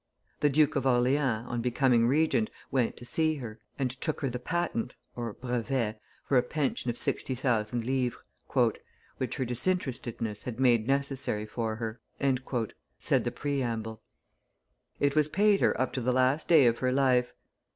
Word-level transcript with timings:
The 0.39 0.49
Duke 0.49 0.75
of 0.75 0.87
Orleans, 0.87 1.45
on 1.47 1.61
becoming 1.61 2.07
regent, 2.07 2.49
went 2.71 2.97
to 2.97 3.05
see 3.05 3.35
her, 3.35 3.59
and 3.77 3.91
took 3.91 4.21
her 4.21 4.31
the 4.31 4.39
patent 4.39 4.95
(brevet) 5.15 6.01
for 6.25 6.37
a 6.39 6.41
pension 6.41 6.89
of 6.89 6.97
sixty 6.97 7.35
thousand 7.35 7.83
livres, 7.85 8.17
"which 9.17 9.35
her 9.35 9.45
disinterestedness 9.45 10.41
had 10.41 10.59
made 10.59 10.87
necessary 10.87 11.45
for 11.45 11.75
her," 11.75 12.01
said 12.97 13.25
the 13.25 13.31
preamble. 13.31 14.01
It 14.99 15.15
was 15.15 15.27
paid 15.27 15.61
her 15.61 15.79
up 15.79 15.93
to 15.93 16.01
the 16.01 16.13
last 16.13 16.47
day 16.47 16.65
of 16.65 16.79
her 16.79 16.91
life. 16.91 17.33